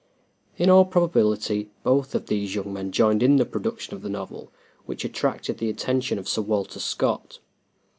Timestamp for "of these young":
2.15-2.73